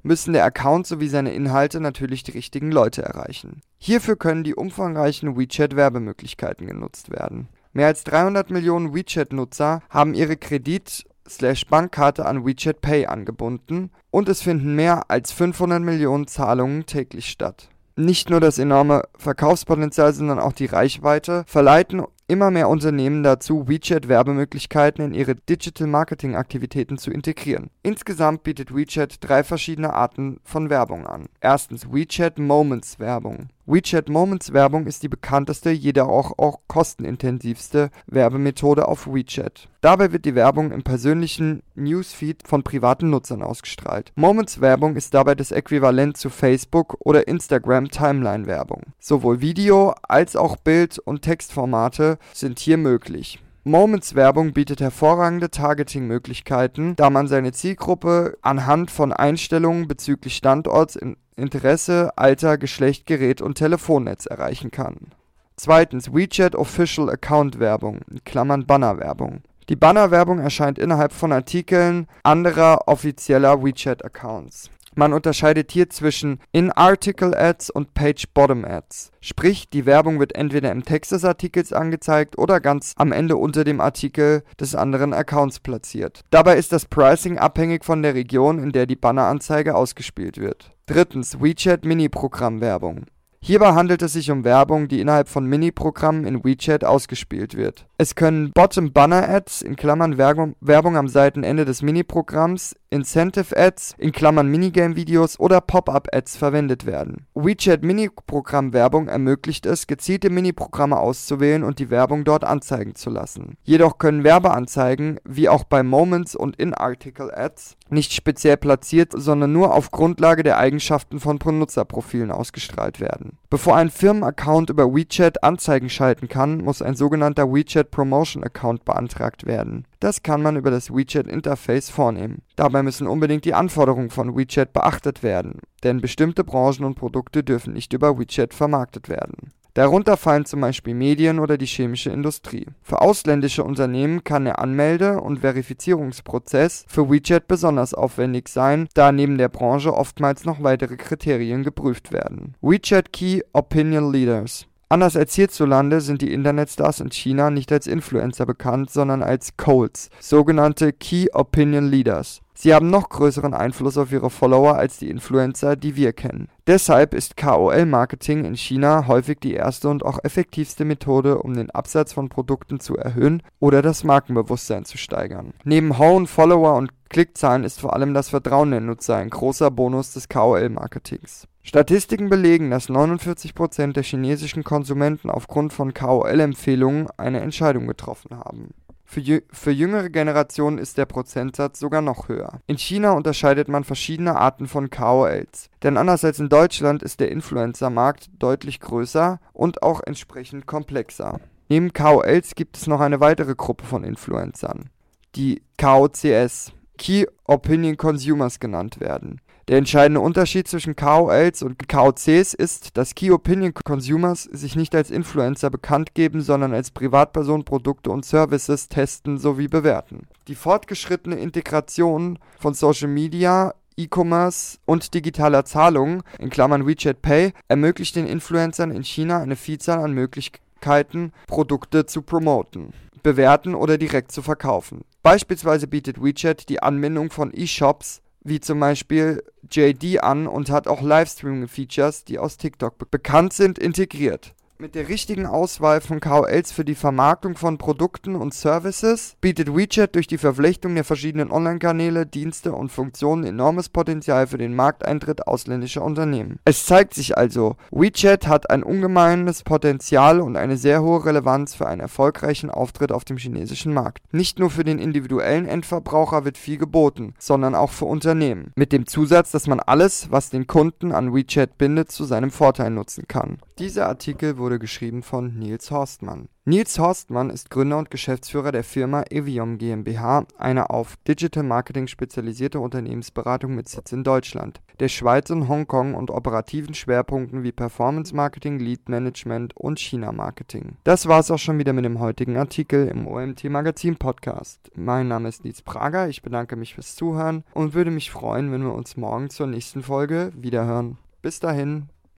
müssen 0.03 0.33
der 0.33 0.45
Account 0.45 0.87
sowie 0.87 1.07
seine 1.07 1.33
Inhalte 1.33 1.79
natürlich 1.79 2.23
die 2.23 2.31
richtigen 2.31 2.71
Leute 2.71 3.03
erreichen. 3.03 3.61
Hierfür 3.77 4.15
können 4.15 4.43
die 4.43 4.55
umfangreichen 4.55 5.37
WeChat-Werbemöglichkeiten 5.37 6.67
genutzt 6.67 7.11
werden. 7.11 7.47
Mehr 7.73 7.87
als 7.87 8.03
300 8.03 8.49
Millionen 8.51 8.93
WeChat-Nutzer 8.93 9.81
haben 9.89 10.13
ihre 10.13 10.35
Kredit/Bankkarte 10.37 12.25
an 12.25 12.45
WeChat 12.45 12.81
Pay 12.81 13.05
angebunden 13.05 13.91
und 14.09 14.27
es 14.27 14.41
finden 14.41 14.75
mehr 14.75 15.09
als 15.09 15.31
500 15.31 15.81
Millionen 15.81 16.27
Zahlungen 16.27 16.85
täglich 16.85 17.29
statt. 17.29 17.69
Nicht 17.95 18.29
nur 18.29 18.39
das 18.39 18.57
enorme 18.57 19.03
Verkaufspotenzial, 19.17 20.13
sondern 20.13 20.39
auch 20.39 20.53
die 20.53 20.65
Reichweite 20.65 21.43
verleiten 21.45 22.03
immer 22.31 22.49
mehr 22.49 22.69
Unternehmen 22.69 23.23
dazu, 23.23 23.67
WeChat-Werbemöglichkeiten 23.67 25.03
in 25.03 25.13
ihre 25.13 25.35
Digital-Marketing-Aktivitäten 25.35 26.97
zu 26.97 27.11
integrieren. 27.11 27.69
Insgesamt 27.83 28.43
bietet 28.43 28.73
WeChat 28.73 29.17
drei 29.19 29.43
verschiedene 29.43 29.93
Arten 29.93 30.39
von 30.45 30.69
Werbung 30.69 31.05
an. 31.05 31.27
Erstens 31.41 31.91
WeChat 31.91 32.39
Moments 32.39 32.99
Werbung. 32.99 33.49
WeChat 33.65 34.09
Moments 34.09 34.53
Werbung 34.53 34.87
ist 34.87 35.03
die 35.03 35.07
bekannteste, 35.07 35.69
jedoch 35.69 36.07
auch, 36.07 36.37
auch 36.37 36.59
kostenintensivste 36.67 37.89
Werbemethode 38.07 38.87
auf 38.87 39.07
WeChat. 39.07 39.69
Dabei 39.81 40.11
wird 40.11 40.25
die 40.25 40.35
Werbung 40.35 40.71
im 40.71 40.83
persönlichen 40.83 41.63
Newsfeed 41.75 42.47
von 42.47 42.63
privaten 42.63 43.09
Nutzern 43.09 43.41
ausgestrahlt. 43.41 44.11
Moments 44.15 44.61
Werbung 44.61 44.95
ist 44.95 45.13
dabei 45.13 45.35
das 45.35 45.51
Äquivalent 45.51 46.17
zu 46.17 46.29
Facebook 46.29 46.97
oder 46.99 47.27
Instagram 47.27 47.89
Timeline 47.89 48.45
Werbung. 48.45 48.81
Sowohl 48.99 49.41
Video 49.41 49.95
als 50.03 50.35
auch 50.35 50.57
Bild- 50.57 50.99
und 50.99 51.21
Textformate 51.21 52.17
sind 52.33 52.59
hier 52.59 52.77
möglich. 52.77 53.39
Moments 53.63 54.15
Werbung 54.15 54.53
bietet 54.53 54.81
hervorragende 54.81 55.51
Targeting-Möglichkeiten, 55.51 56.95
da 56.95 57.11
man 57.11 57.27
seine 57.27 57.51
Zielgruppe 57.51 58.37
anhand 58.41 58.89
von 58.89 59.13
Einstellungen 59.13 59.87
bezüglich 59.87 60.35
Standorts 60.35 60.95
in 60.95 61.15
Interesse, 61.35 62.11
Alter, 62.17 62.57
Geschlecht, 62.57 63.05
Gerät 63.05 63.41
und 63.41 63.55
Telefonnetz 63.55 64.25
erreichen 64.25 64.71
kann. 64.71 65.11
Zweitens 65.57 66.11
WeChat 66.11 66.55
Official 66.55 67.09
Account 67.09 67.59
Werbung 67.59 67.99
(Klammern 68.25 68.65
Bannerwerbung). 68.65 69.43
Die 69.69 69.75
Bannerwerbung 69.75 70.39
erscheint 70.39 70.79
innerhalb 70.79 71.13
von 71.13 71.31
Artikeln 71.31 72.07
anderer 72.23 72.87
offizieller 72.87 73.63
WeChat-Accounts. 73.63 74.71
Man 74.95 75.13
unterscheidet 75.13 75.71
hier 75.71 75.89
zwischen 75.89 76.39
In-Article 76.51 77.33
Ads 77.33 77.69
und 77.69 77.93
Page-Bottom 77.93 78.65
Ads. 78.65 79.11
Sprich, 79.21 79.69
die 79.69 79.85
Werbung 79.85 80.19
wird 80.19 80.35
entweder 80.35 80.71
im 80.71 80.83
Text 80.83 81.13
des 81.13 81.23
Artikels 81.23 81.71
angezeigt 81.71 82.37
oder 82.37 82.59
ganz 82.59 82.93
am 82.97 83.11
Ende 83.11 83.37
unter 83.37 83.63
dem 83.63 83.79
Artikel 83.79 84.43
des 84.59 84.75
anderen 84.75 85.13
Accounts 85.13 85.59
platziert. 85.59 86.21
Dabei 86.29 86.57
ist 86.57 86.73
das 86.73 86.85
Pricing 86.85 87.37
abhängig 87.37 87.85
von 87.85 88.01
der 88.03 88.15
Region, 88.15 88.59
in 88.59 88.73
der 88.73 88.85
die 88.85 88.97
Banneranzeige 88.97 89.75
ausgespielt 89.75 90.37
wird. 90.37 90.71
Drittens 90.87 91.39
WeChat 91.39 91.85
Mini-Programm-Werbung. 91.85 93.05
Hierbei 93.43 93.73
handelt 93.73 94.03
es 94.03 94.13
sich 94.13 94.29
um 94.29 94.43
Werbung, 94.43 94.87
die 94.87 94.99
innerhalb 94.99 95.27
von 95.27 95.47
Mini-Programmen 95.47 96.25
in 96.25 96.43
WeChat 96.43 96.83
ausgespielt 96.83 97.57
wird. 97.57 97.87
Es 97.97 98.13
können 98.13 98.51
Bottom-Banner-Ads 98.51 99.63
in 99.63 99.75
Klammern 99.75 100.19
Werbung, 100.19 100.55
Werbung 100.61 100.95
am 100.95 101.07
Seitenende 101.07 101.65
des 101.65 101.81
Mini-Programms, 101.81 102.75
Incentive-Ads 102.91 103.95
in 103.97 104.11
Klammern 104.11 104.49
Minigame-Videos 104.49 105.39
oder 105.39 105.61
Pop-up-Ads 105.61 106.35
verwendet 106.35 106.85
werden. 106.85 107.25
WeChat 107.33 107.83
Mini-Programm-Werbung 107.83 109.07
ermöglicht 109.07 109.65
es, 109.65 109.87
gezielte 109.87 110.29
Mini-Programme 110.29 110.99
auszuwählen 110.99 111.63
und 111.63 111.79
die 111.79 111.89
Werbung 111.89 112.25
dort 112.25 112.43
anzeigen 112.43 112.95
zu 112.95 113.09
lassen. 113.09 113.55
Jedoch 113.63 113.97
können 113.97 114.25
Werbeanzeigen, 114.25 115.21
wie 115.23 115.47
auch 115.47 115.63
bei 115.63 115.83
Moments 115.83 116.35
und 116.35 116.57
In-Article-Ads, 116.57 117.77
nicht 117.89 118.11
speziell 118.11 118.57
platziert, 118.57 119.13
sondern 119.15 119.53
nur 119.53 119.73
auf 119.73 119.91
Grundlage 119.91 120.43
der 120.43 120.57
Eigenschaften 120.57 121.21
von 121.21 121.39
Benutzerprofilen 121.39 122.29
ausgestrahlt 122.31 122.99
werden. 122.99 123.37
Bevor 123.49 123.77
ein 123.77 123.89
Firmenaccount 123.89 124.69
über 124.69 124.93
WeChat 124.93 125.43
Anzeigen 125.43 125.89
schalten 125.89 126.27
kann, 126.27 126.57
muss 126.57 126.81
ein 126.81 126.95
sogenannter 126.95 127.53
WeChat 127.53 127.89
Promotion 127.89 128.43
Account 128.43 128.83
beantragt 128.83 129.45
werden. 129.45 129.85
Das 130.01 130.23
kann 130.23 130.41
man 130.41 130.57
über 130.57 130.71
das 130.71 130.89
WeChat 130.89 131.27
Interface 131.27 131.91
vornehmen. 131.91 132.41
Dabei 132.55 132.81
müssen 132.81 133.05
unbedingt 133.05 133.45
die 133.45 133.53
Anforderungen 133.53 134.09
von 134.09 134.35
WeChat 134.35 134.73
beachtet 134.73 135.21
werden, 135.21 135.59
denn 135.83 136.01
bestimmte 136.01 136.43
Branchen 136.43 136.85
und 136.85 136.95
Produkte 136.95 137.43
dürfen 137.43 137.73
nicht 137.73 137.93
über 137.93 138.17
WeChat 138.17 138.55
vermarktet 138.55 139.09
werden. 139.09 139.51
Darunter 139.75 140.17
fallen 140.17 140.45
zum 140.45 140.59
Beispiel 140.59 140.95
Medien 140.95 141.37
oder 141.37 141.55
die 141.55 141.67
chemische 141.67 142.09
Industrie. 142.09 142.65
Für 142.81 142.99
ausländische 142.99 143.63
Unternehmen 143.63 144.23
kann 144.23 144.45
der 144.45 144.57
Anmelde- 144.57 145.21
und 145.21 145.41
Verifizierungsprozess 145.41 146.83
für 146.87 147.09
WeChat 147.09 147.47
besonders 147.47 147.93
aufwendig 147.93 148.49
sein, 148.49 148.89
da 148.95 149.11
neben 149.11 149.37
der 149.37 149.49
Branche 149.49 149.93
oftmals 149.93 150.45
noch 150.45 150.63
weitere 150.63 150.97
Kriterien 150.97 151.63
geprüft 151.63 152.11
werden. 152.11 152.55
WeChat 152.61 153.13
Key 153.13 153.43
Opinion 153.53 154.11
Leaders 154.11 154.65
Anders 154.91 155.15
als 155.15 155.35
hierzulande 155.35 156.01
sind 156.01 156.21
die 156.21 156.33
Internetstars 156.33 156.99
in 156.99 157.11
China 157.11 157.49
nicht 157.49 157.71
als 157.71 157.87
Influencer 157.87 158.45
bekannt, 158.45 158.89
sondern 158.89 159.23
als 159.23 159.55
Colts, 159.55 160.09
sogenannte 160.19 160.91
Key 160.91 161.27
Opinion 161.31 161.87
Leaders. 161.87 162.41
Sie 162.63 162.75
haben 162.75 162.91
noch 162.91 163.09
größeren 163.09 163.55
Einfluss 163.55 163.97
auf 163.97 164.11
ihre 164.11 164.29
Follower 164.29 164.75
als 164.75 164.99
die 164.99 165.09
Influencer, 165.09 165.75
die 165.75 165.95
wir 165.95 166.13
kennen. 166.13 166.47
Deshalb 166.67 167.15
ist 167.15 167.35
KOL-Marketing 167.35 168.45
in 168.45 168.55
China 168.55 169.07
häufig 169.07 169.39
die 169.39 169.55
erste 169.55 169.89
und 169.89 170.05
auch 170.05 170.23
effektivste 170.23 170.85
Methode, 170.85 171.39
um 171.39 171.55
den 171.55 171.71
Absatz 171.71 172.13
von 172.13 172.29
Produkten 172.29 172.79
zu 172.79 172.95
erhöhen 172.95 173.41
oder 173.59 173.81
das 173.81 174.03
Markenbewusstsein 174.03 174.85
zu 174.85 174.99
steigern. 174.99 175.55
Neben 175.63 175.97
hohen 175.97 176.27
Follower- 176.27 176.75
und 176.75 176.91
Klickzahlen 177.09 177.63
ist 177.63 177.81
vor 177.81 177.95
allem 177.95 178.13
das 178.13 178.29
Vertrauen 178.29 178.69
der 178.69 178.79
Nutzer 178.79 179.15
ein 179.15 179.31
großer 179.31 179.71
Bonus 179.71 180.13
des 180.13 180.29
KOL-Marketings. 180.29 181.47
Statistiken 181.63 182.29
belegen, 182.29 182.69
dass 182.69 182.89
49% 182.89 183.93
der 183.93 184.03
chinesischen 184.03 184.63
Konsumenten 184.63 185.31
aufgrund 185.31 185.73
von 185.73 185.95
KOL-Empfehlungen 185.95 187.07
eine 187.17 187.39
Entscheidung 187.39 187.87
getroffen 187.87 188.37
haben 188.37 188.69
für, 189.11 189.43
für 189.51 189.71
jüngere 189.71 190.09
Generationen 190.09 190.77
ist 190.77 190.97
der 190.97 191.05
Prozentsatz 191.05 191.79
sogar 191.79 192.01
noch 192.01 192.29
höher. 192.29 192.61
In 192.67 192.77
China 192.77 193.11
unterscheidet 193.11 193.67
man 193.67 193.83
verschiedene 193.83 194.37
Arten 194.37 194.67
von 194.67 194.89
KOLs. 194.89 195.69
Denn 195.83 195.97
anders 195.97 196.23
als 196.23 196.39
in 196.39 196.47
Deutschland 196.47 197.03
ist 197.03 197.19
der 197.19 197.29
Influencer-Markt 197.29 198.29
deutlich 198.39 198.79
größer 198.79 199.41
und 199.51 199.83
auch 199.83 199.99
entsprechend 200.05 200.65
komplexer. 200.65 201.41
Neben 201.67 201.91
KOLs 201.91 202.55
gibt 202.55 202.77
es 202.77 202.87
noch 202.87 203.01
eine 203.01 203.19
weitere 203.19 203.53
Gruppe 203.53 203.85
von 203.85 204.05
Influencern, 204.05 204.89
die 205.35 205.61
KOCS, 205.77 206.71
Key 206.97 207.25
Opinion 207.43 207.97
Consumers 207.97 208.61
genannt 208.61 209.01
werden. 209.01 209.41
Der 209.67 209.77
entscheidende 209.77 210.19
Unterschied 210.19 210.67
zwischen 210.67 210.95
KOLs 210.95 211.61
und 211.61 211.87
KOCs 211.87 212.53
ist, 212.53 212.97
dass 212.97 213.15
Key 213.15 213.31
Opinion 213.31 213.73
Consumers 213.73 214.43
sich 214.43 214.75
nicht 214.75 214.95
als 214.95 215.11
Influencer 215.11 215.69
bekannt 215.69 216.13
geben, 216.15 216.41
sondern 216.41 216.73
als 216.73 216.91
Privatperson 216.91 217.63
Produkte 217.63 218.09
und 218.09 218.25
Services 218.25 218.89
testen 218.89 219.37
sowie 219.37 219.67
bewerten. 219.67 220.27
Die 220.47 220.55
fortgeschrittene 220.55 221.35
Integration 221.35 222.39
von 222.59 222.73
Social 222.73 223.07
Media 223.07 223.73
E-Commerce 223.97 224.79
und 224.85 225.13
digitaler 225.13 225.65
Zahlungen 225.65 226.23
in 226.39 226.49
Klammern 226.49 226.87
WeChat 226.87 227.21
Pay 227.21 227.53
ermöglicht 227.67 228.15
den 228.15 228.25
Influencern 228.25 228.91
in 228.91 229.03
China 229.03 229.39
eine 229.39 229.55
Vielzahl 229.55 230.03
an 230.03 230.13
Möglichkeiten, 230.13 231.33
Produkte 231.47 232.05
zu 232.05 232.23
promoten, 232.23 232.93
bewerten 233.21 233.75
oder 233.75 233.97
direkt 233.97 234.31
zu 234.31 234.41
verkaufen. 234.41 235.01
Beispielsweise 235.21 235.87
bietet 235.87 236.21
WeChat 236.21 236.67
die 236.69 236.81
Anbindung 236.81 237.29
von 237.29 237.51
E-Shops 237.53 238.20
wie 238.43 238.59
zum 238.59 238.79
Beispiel 238.79 239.43
JD 239.69 240.21
an 240.21 240.47
und 240.47 240.69
hat 240.69 240.87
auch 240.87 241.01
Livestreaming-Features, 241.01 242.25
die 242.25 242.39
aus 242.39 242.57
TikTok 242.57 243.11
bekannt 243.11 243.53
sind, 243.53 243.77
integriert. 243.79 244.53
Mit 244.81 244.95
der 244.95 245.09
richtigen 245.09 245.45
Auswahl 245.45 246.01
von 246.01 246.19
KOLs 246.19 246.71
für 246.71 246.83
die 246.83 246.95
Vermarktung 246.95 247.55
von 247.55 247.77
Produkten 247.77 248.35
und 248.35 248.55
Services 248.55 249.35
bietet 249.39 249.75
WeChat 249.75 250.15
durch 250.15 250.25
die 250.25 250.39
Verflechtung 250.39 250.95
der 250.95 251.03
verschiedenen 251.03 251.51
Online-Kanäle, 251.51 252.25
Dienste 252.25 252.73
und 252.73 252.91
Funktionen 252.91 253.43
enormes 253.43 253.89
Potenzial 253.89 254.47
für 254.47 254.57
den 254.57 254.75
Markteintritt 254.75 255.45
ausländischer 255.45 256.03
Unternehmen. 256.03 256.57
Es 256.65 256.87
zeigt 256.87 257.13
sich 257.13 257.37
also, 257.37 257.75
WeChat 257.91 258.47
hat 258.47 258.71
ein 258.71 258.81
ungemeines 258.81 259.61
Potenzial 259.61 260.41
und 260.41 260.55
eine 260.55 260.77
sehr 260.77 261.03
hohe 261.03 261.25
Relevanz 261.25 261.75
für 261.75 261.85
einen 261.85 262.01
erfolgreichen 262.01 262.71
Auftritt 262.71 263.11
auf 263.11 263.23
dem 263.23 263.37
chinesischen 263.37 263.93
Markt. 263.93 264.23
Nicht 264.31 264.57
nur 264.57 264.71
für 264.71 264.83
den 264.83 264.97
individuellen 264.97 265.67
Endverbraucher 265.67 266.43
wird 266.43 266.57
viel 266.57 266.79
geboten, 266.79 267.35
sondern 267.37 267.75
auch 267.75 267.91
für 267.91 268.05
Unternehmen. 268.05 268.71
Mit 268.75 268.93
dem 268.93 269.05
Zusatz, 269.05 269.51
dass 269.51 269.67
man 269.67 269.79
alles, 269.79 270.31
was 270.31 270.49
den 270.49 270.65
Kunden 270.65 271.11
an 271.11 271.35
WeChat 271.35 271.77
bindet, 271.77 272.11
zu 272.11 272.23
seinem 272.23 272.49
Vorteil 272.49 272.89
nutzen 272.89 273.27
kann. 273.27 273.59
Dieser 273.77 274.07
Artikel 274.07 274.57
wurde 274.57 274.70
geschrieben 274.79 275.23
von 275.23 275.57
Nils 275.57 275.91
Horstmann. 275.91 276.47
Nils 276.63 276.99
Horstmann 276.99 277.49
ist 277.49 277.71
Gründer 277.71 277.97
und 277.97 278.11
Geschäftsführer 278.11 278.71
der 278.71 278.83
Firma 278.83 279.23
Eviom 279.31 279.79
GmbH, 279.79 280.45
eine 280.57 280.91
auf 280.91 281.17
Digital 281.27 281.63
Marketing 281.63 282.05
spezialisierte 282.05 282.79
Unternehmensberatung 282.79 283.73
mit 283.73 283.89
Sitz 283.89 284.11
in 284.11 284.23
Deutschland, 284.23 284.79
der 284.99 285.07
Schweiz 285.07 285.49
und 285.49 285.67
Hongkong 285.67 286.13
und 286.13 286.29
operativen 286.29 286.93
Schwerpunkten 286.93 287.63
wie 287.63 287.71
Performance 287.71 288.35
Marketing, 288.35 288.77
Lead 288.77 289.09
Management 289.09 289.75
und 289.75 289.99
China 289.99 290.31
Marketing. 290.31 290.97
Das 291.03 291.27
war's 291.27 291.49
auch 291.49 291.57
schon 291.57 291.79
wieder 291.79 291.93
mit 291.93 292.05
dem 292.05 292.19
heutigen 292.19 292.57
Artikel 292.57 293.07
im 293.07 293.27
OMT 293.27 293.63
Magazin 293.63 294.17
Podcast. 294.17 294.91
Mein 294.95 295.27
Name 295.27 295.49
ist 295.49 295.65
Nils 295.65 295.81
Prager, 295.81 296.29
ich 296.29 296.43
bedanke 296.43 296.75
mich 296.75 296.93
fürs 296.93 297.15
Zuhören 297.15 297.63
und 297.73 297.95
würde 297.95 298.11
mich 298.11 298.29
freuen, 298.29 298.71
wenn 298.71 298.83
wir 298.83 298.93
uns 298.93 299.17
morgen 299.17 299.49
zur 299.49 299.65
nächsten 299.65 300.03
Folge 300.03 300.51
wiederhören. 300.55 301.17
Bis 301.41 301.59
dahin. 301.59 302.09